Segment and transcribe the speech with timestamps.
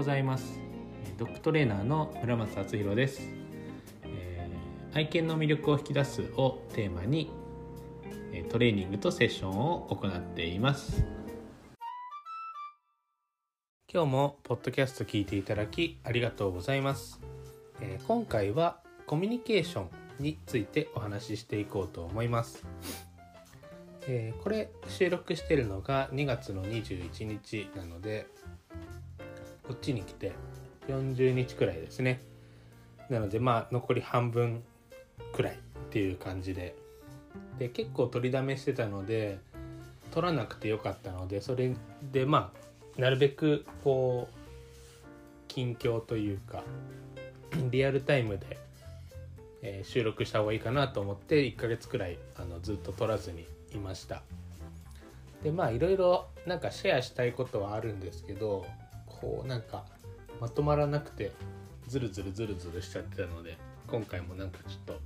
[0.00, 0.58] ございます。
[1.18, 3.20] ドッグトレーナーの村松敦弘です、
[4.04, 7.30] えー、愛犬の魅力を引き出すをテーマに
[8.48, 11.04] トレーニングとセッションを行っています。
[13.92, 17.20] 今日もポッドキャスト聞いていただきありがとうございます、
[17.82, 19.88] えー、今回はコミュニケーション
[20.18, 22.64] についてお話ししていこうと思います。
[24.08, 28.26] えー、これ収録してるのが2月の21日なので
[29.70, 30.32] こっちに来て
[30.88, 32.20] 40日くらいですね。
[33.08, 34.64] なのでまあ残り半分
[35.32, 35.56] くらいっ
[35.90, 36.74] ていう感じで。
[37.56, 39.38] で結構取りだめしてたので
[40.10, 41.72] 取らなくてよかったのでそれ
[42.10, 42.52] でま
[42.98, 44.34] あなるべくこう
[45.46, 46.64] 近況というか
[47.70, 48.58] リアルタイムで、
[49.62, 54.24] えー、収録した方がいいかなと思って1ヶ月くらいあのずっと取らずにいました。
[55.44, 58.66] でまあいろいろなんかシェアしたいことはあるんですけど
[59.20, 59.84] こうなんか
[60.40, 61.32] まとまらなくて
[61.86, 65.00] ズルズルズルズルしちゃってたので今回もなんかちょっと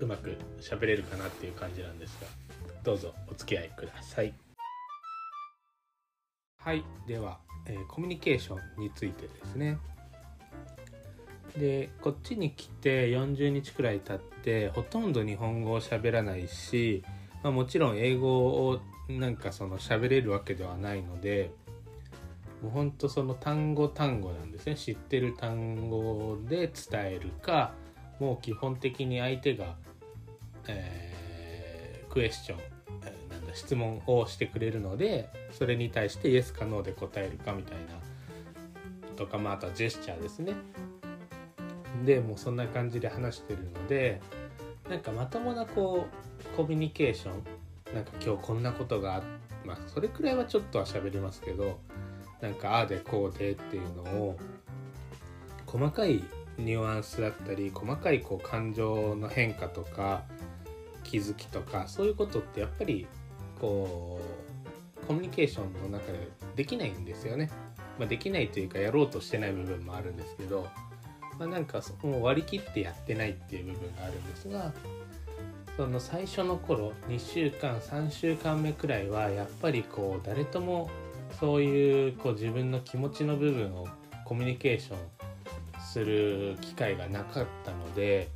[0.00, 2.28] うまく喋れるかなっていう感じなんですが
[2.82, 4.32] どうぞお付き合いください。
[6.62, 9.78] はいでは、えー、コミュニケーションについてですね。
[11.56, 17.02] でこっちに来て40日くらい経ってほとんど日本語を喋らないし
[17.42, 21.52] まあ、もちろん英語をなんかその喋れるわけではないので
[22.62, 24.74] もうほんとその単語単語なんですね。
[24.74, 27.72] 知ってる単語で伝えるか
[28.18, 29.76] もう基本的に相手が、
[30.68, 32.58] えー、クエスチョン
[33.04, 37.94] えなんだ質問をしてくれるのでそれに対してイエスかノーで答えるかみたいな
[39.16, 40.54] とかまああとはジェスチャーですね。
[42.04, 44.20] でもうそんな感じで話してるので
[44.88, 49.22] なんかまともなこうコミュニケーションなんか今日こんなことが
[49.64, 51.78] まあそれくらいはちょっとは喋りますけど
[52.40, 54.38] なんかああでこうでっていうのを
[55.66, 56.24] 細かい
[56.58, 60.22] ニュアンスだったり細かいこう感情の変化とか
[61.04, 63.06] 気づきとかそういうことってやっぱり
[63.60, 64.20] こ
[65.02, 67.50] うコミュニケーションの中でできないんですよね。
[67.98, 70.66] まあ、できないというかやろうとしてない部分もあるんですけど、
[71.38, 74.72] まあ、なんかも割り切ってやってないっていう部分があるんですが
[75.76, 80.90] その最初の頃2週間3週間目くらいはやっぱりこう誰とも
[81.40, 83.88] そういうこう自分の気持ちの部分を
[84.26, 84.98] コミュニケーション
[85.80, 88.28] する機会がなかったので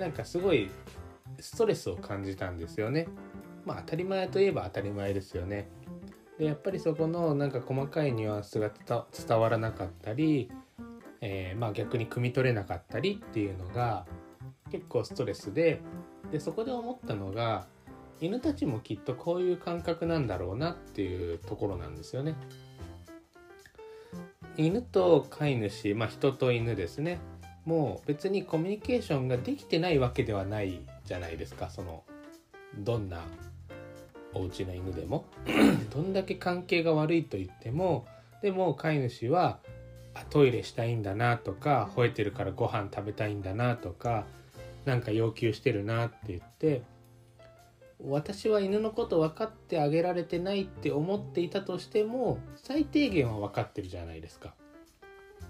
[0.00, 0.70] なんかすごい
[1.38, 3.06] ストレスを感じたんですよね。
[3.64, 5.68] まあ当たり前といえば当たり前ですよね。
[6.38, 10.50] でやっぱりそこのなんか細かいニュアンスが伝わらなかったり、
[11.20, 14.06] えー、まあ逆に汲み取れなかったりっていうのが
[14.70, 15.80] 結構ストレスで
[16.32, 17.66] でそこで思ったのが
[18.24, 22.36] 犬たちもきっとこういう感覚なんだろうなっていうところなんですよね。
[24.56, 27.18] 犬と飼い主、まあ、人と犬ですね。
[27.66, 31.68] もう別にコミュニケーションができてないわけではないじゃないですか。
[31.68, 32.02] その
[32.78, 33.20] どんな
[34.32, 35.26] お家の犬でも。
[35.92, 38.06] どんだけ関係が悪いと言っても
[38.40, 39.58] でも飼い主は
[40.30, 44.24] トイレしたいんだなとか吠えてるからご飯食べたいんだなとか
[44.86, 46.82] なんか要求してるなって言って
[48.06, 54.54] 私は犬のこと分かってあげられてないって思っていたとしても最低限は分かってるじゃないですか。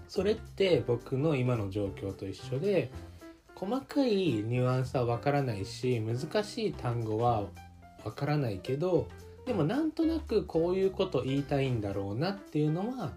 [0.07, 2.91] それって僕の今の状況と一緒で
[3.55, 7.45] 細かいニュアンスは分からないし難しい単語は
[8.03, 9.07] 分からないけど
[9.45, 13.13] でもなんとなくこういうこと言いたいんだろうなっていうのは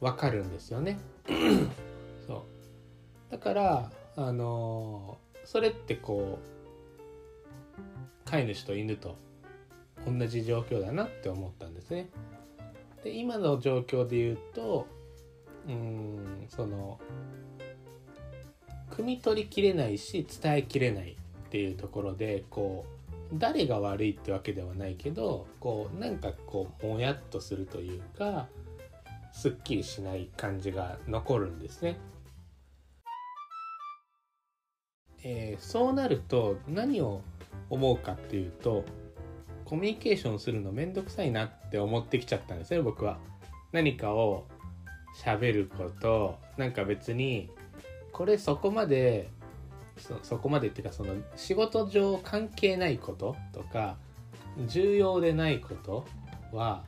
[0.00, 0.98] 分かるんですよね。
[2.26, 2.34] そ
[3.30, 6.53] うだからあのそれってこう
[8.34, 9.16] 飼い主と犬と
[10.04, 12.08] 同じ状況だなって思ったんですね。
[13.04, 14.88] で今の状況で言うと
[15.68, 16.98] うんその
[18.90, 22.84] 汲み取りきれないし伝えきれないっていうところでこ
[23.32, 28.48] う誰が悪いってわけではないけどこうなんかこうもやっとするというか
[29.32, 32.00] すっきりしない感じが残るんですね。
[35.22, 37.22] えー、そうなると何を
[37.70, 38.84] 思うかっていうと
[39.64, 43.18] コミュニケーションするのめんどくさいなって思ってきちゃったんですね僕は。
[43.72, 44.46] 何かを
[45.16, 47.50] 喋ることなんか別に
[48.12, 49.30] これそこまで
[50.22, 53.96] そこまでっていうかその仕事上関係ないこととか
[54.66, 56.04] 重要でないこと
[56.52, 56.84] は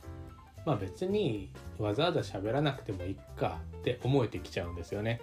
[0.65, 5.21] まあ別にわざわざ喋らなくてもいいかって思えてきちゃうんですよね。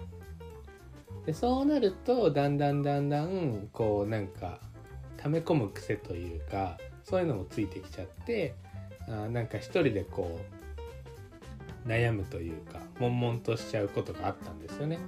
[1.25, 4.59] でそうなるとだんだんだんだんこうなんか
[5.25, 8.53] 溜め込む癖というかそういうのもついてきちゃって
[9.07, 10.39] あなんか一人でこ
[11.85, 14.99] う悩むというか悶々としちゃうことがあったんですよね。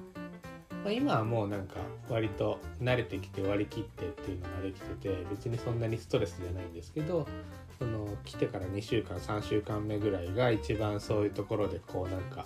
[0.84, 1.76] まあ、今はもうなんか
[2.10, 7.28] 割と慣れてきて割り切ってっていうのができてて別にそんなにストレスじゃないんですけど
[7.78, 12.46] その来てから2週間3週間目ぐらいが一番そういうところでこうなんか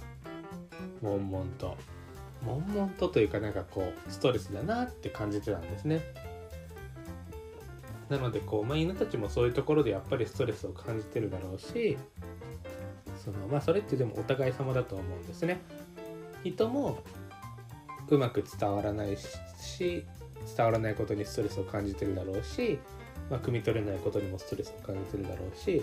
[1.01, 1.77] 悶々と
[2.45, 6.01] 悶々とというかなんかこうストレスだなって感じてたんですね。
[8.11, 11.97] なのでこう、まあ、犬たちもそういうところでやっぱりストレスを感じてるだろうし
[13.23, 15.61] そのまあそれってでもお互い様だと思うんですね。
[16.43, 16.99] 人も
[18.09, 20.05] うまく伝わらないし
[20.57, 22.79] 伝わらないことにストレスを感じてるだろうし、
[23.29, 25.81] まあ、汲み取れないことにもストレスを感じてるだろうし、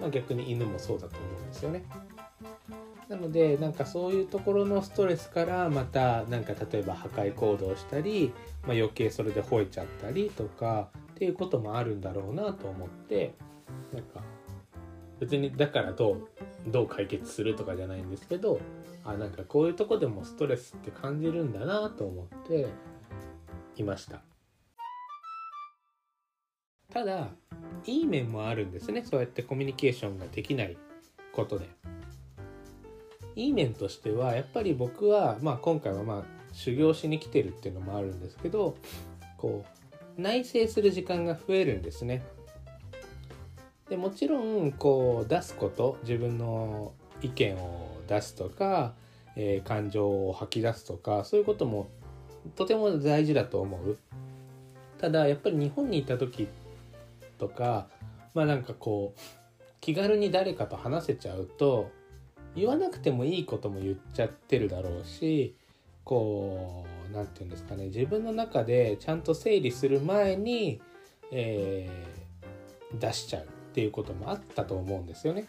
[0.00, 1.84] まあ、逆に犬もそうだと思うんですよね。
[3.08, 8.32] なのでなんかそういうところのストレスからまたなんか例えば破壊行動したり、
[8.62, 10.88] まあ、余計それで吠えちゃったりとか
[11.20, 13.34] っていうこともあるんだろうなと思って
[13.92, 14.22] なんか
[15.20, 16.28] 別にだからどう
[16.66, 18.58] どう解決するとかじゃないんですけど
[19.04, 22.68] あなんかこういうとこでもストレスって感じるんだなと思って
[23.76, 24.22] いました。
[26.90, 27.28] ただ
[27.84, 29.04] いい面もあるんですね。
[29.04, 30.78] そうやってコミュニケーションができない
[31.34, 31.68] ことで。
[33.36, 38.76] いい面としてはやっぱり僕は、まあ、今回はまあ修行しに来てるっていうのもあるんですけど
[39.36, 39.79] こう
[40.22, 42.22] 内省する時間が増えるんですね。
[43.88, 48.94] でもちろんこう出すこと自分の意見を出すとか、
[49.36, 51.88] えー、感情を吐き出すとかそういうことも
[52.54, 53.98] とても大事だと思う。
[54.98, 56.46] ただやっぱり日本にいた時
[57.38, 57.88] とか
[58.34, 59.20] まあなんかこう
[59.80, 61.90] 気軽に誰かと話せちゃうと
[62.54, 65.56] 言わなくてもいいことも言っちゃってるだろうし
[66.04, 70.80] こう何て言うんですかね自分の中でちゃんと整理する前に、
[71.30, 75.46] えー、出しちゃうっていうこともあったと思うんですよね。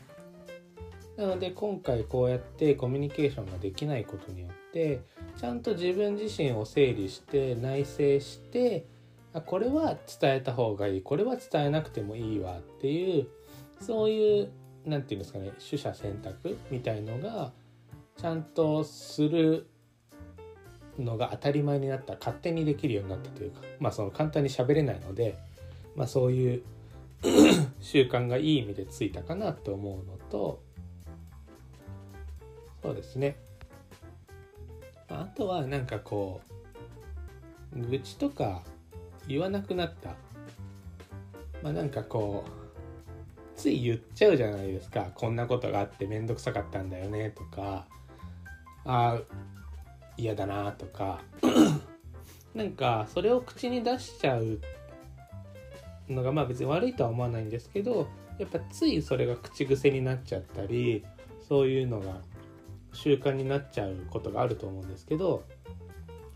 [1.18, 5.02] なので今回こうやってコミュニケーションができないことによって
[5.38, 8.86] ちゃんと自分自身を整理して内省して
[9.34, 13.28] あこれは伝えた方がいいこれは伝えなくてもいいわっていう
[13.80, 14.52] そういう
[14.86, 17.52] 何て言うんですかね取捨選択みたいのが
[18.18, 19.68] ちゃんとする
[21.02, 25.38] のが当たり前になった勝手にできるようになったというかまあその簡単に喋れないので、
[25.96, 26.62] まあ、そういう
[27.80, 30.62] 習慣がいい意味でついたかなと思うのと
[32.82, 33.36] そうですね。
[35.08, 36.42] あとはなんかこ
[37.76, 38.64] う愚痴とか
[39.28, 40.16] 言わなくなった。
[41.62, 42.52] まあなんかこう
[43.56, 45.12] つい言っちゃうじゃないですか。
[45.14, 47.86] こんなことがあって面倒くさかったんだよねとか
[48.84, 49.22] あ
[50.18, 51.22] 嫌だなとか
[52.54, 54.60] なんかそれを口に出しちゃう
[56.10, 61.06] のがまあ別に悪いとは思わないんですけどやっぱついそれが口癖になっちゃったり
[61.48, 62.22] そういうのが
[62.94, 65.44] 習慣になっちゃうことがあると思うんですけど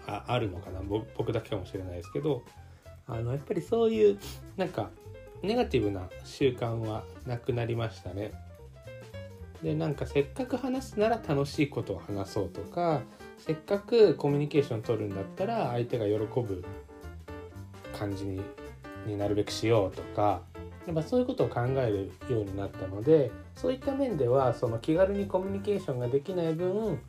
[0.08, 0.82] ああるのかな
[1.18, 2.44] 僕だけかもしれないですけど
[3.08, 4.20] あのやっぱりそういう
[4.56, 4.90] なんか
[5.44, 8.32] ネガティブな習慣はなくなりましたね。
[9.62, 13.02] でなんかせっかく話すなら楽しいことを話そうとか
[13.38, 16.64] せっかくコミュニケーション取るんだったら相手が喜ぶ
[17.98, 18.42] 感じに
[19.06, 20.42] になるべくしようとか
[20.86, 27.00] やっぱそういうことを考えるようになったのでそういった面ではその気軽にコミュニケーションができない分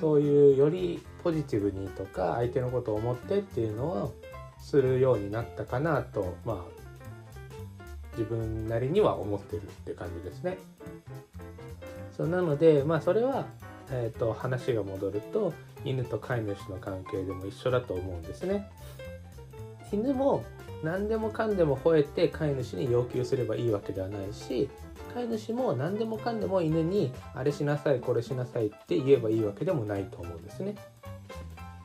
[0.00, 4.14] そういうよりポジティブにとか相手のことを思ってっていうのを
[4.58, 6.86] するようになったかなとまあ
[8.12, 10.56] 自分なりには思ってるって感じですね。
[12.16, 13.46] そうなのでまあそれは、
[13.90, 15.52] えーと、話が戻ると
[15.84, 18.70] 犬と飼い主の関係でも一緒だと思うんですね。
[19.92, 20.44] 犬も
[20.82, 24.68] 何でもかんでも吠えて飼い主に要求すればいいわけではないし
[25.14, 30.74] 飼い主も何でもかんでも犬にあれしなさいこれしなさいって言えばいいわけでもないと思うんですね。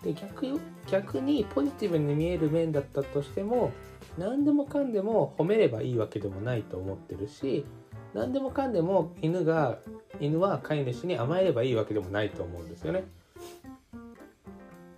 [0.04, 3.72] で逆逆にポジティブに見える面だったとしても
[4.18, 7.66] 何でもかんでも褒めればいいわけでもないと思ってるし
[8.14, 9.78] 何でもかんでも犬が
[10.20, 13.06] 犬は飼い主に甘えればいいわけでもないと思うんですよね。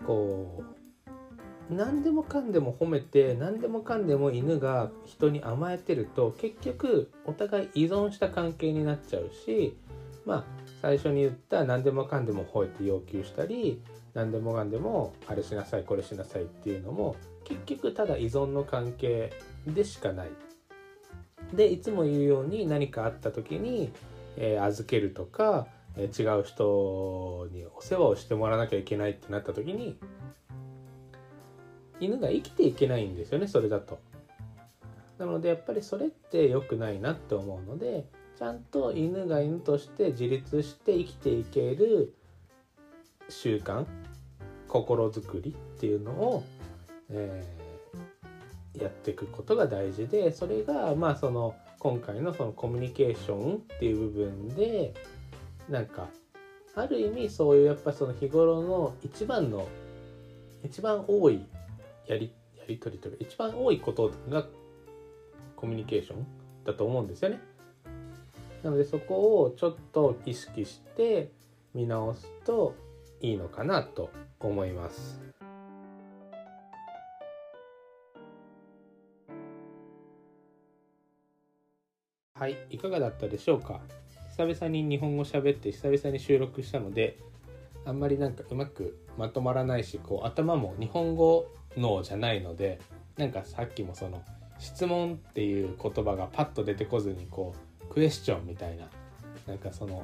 [0.06, 0.64] こ
[1.70, 9.78] う何でもかんでも褒めて何でもかんでも犬が人に甘えてると結局お互い依存した関係になっちゃうし
[10.26, 10.44] まあ
[10.82, 13.82] 最初に言った何でもかんでも吠えて要求したり
[14.14, 17.16] 何でもかんでもあれしなさいこれしなさいっていうのも
[17.46, 19.32] 結局ただ依存の関係
[19.66, 20.30] でしかない。
[21.54, 23.92] でいつも言うように何かあった時に、
[24.38, 29.98] えー、預けるとか、えー、違う人にお世話をしてもらわなきゃいけないってなった時に
[32.00, 34.00] 犬が生きていけないんですよねそれだと。
[35.20, 38.06] なのでやっぱりそれって良くないなって思うので
[38.38, 42.14] ちゃんと犬が犬として自立して生きていける
[43.30, 43.86] 習慣
[44.68, 46.44] 心づくりっていうのを、
[47.10, 47.63] えー、
[48.84, 54.94] やっていくことが大事でそれがまあその今回のそのコミュニケーションっていう部分で
[55.70, 56.08] なんか
[56.76, 59.68] ある意味そういうやっぱその日頃の一番の
[60.64, 61.46] 一番多い
[62.08, 64.46] やりやり取りというか一番多いことが
[65.56, 66.26] コミュニケーション
[66.66, 67.40] だと思うんですよね。
[68.64, 71.32] なのでそこをちょっと意識して
[71.74, 72.76] 見直すと
[73.22, 74.10] いいのかなと
[74.40, 75.22] 思います。
[82.44, 83.80] はい、いかがだったでしょうか？
[84.32, 87.18] 久々に日本語喋って久々に収録したので
[87.86, 91.48] あんまりなんかうまくまとまらないしこう頭も日本語
[91.78, 92.82] 脳じゃないので
[93.16, 94.22] なんかさっきもその
[94.60, 98.90] 質問っていう言葉がパッと出てこずにこうクエスチョンみたいな
[99.48, 100.04] なんかその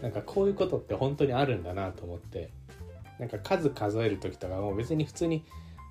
[0.00, 2.48] なんかこういうことって本当にあるんだなと思って
[3.18, 5.50] なんか数数える時とかも別に普通に何て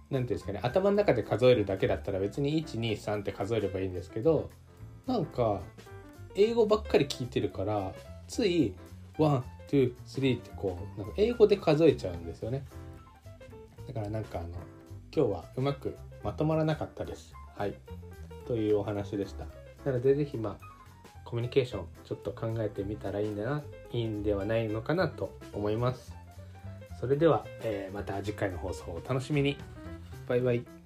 [0.10, 4.50] 言うんですかね頭の中で数えるだけだったら別に123って数えればいいんですけど
[5.08, 5.62] なんか
[6.36, 7.94] 英語ばっかり聞いてるから
[8.28, 8.76] つい
[9.18, 12.64] 1 2 3ってこうなんか英語で数えちゃうんですよね。
[13.88, 14.50] だからなんかあの
[15.16, 17.34] 今日はうまくまとまらなかったです。
[17.58, 17.74] はい。
[18.48, 19.46] というお話でした。
[19.86, 20.66] なので是非まあ
[21.26, 26.14] コミュニケーションちょっと考えてみたらいいんだないいんではないのかなと思います。
[27.00, 29.58] それでは、えー、また次回の放送をお楽しみに。
[30.28, 30.77] バイバイ。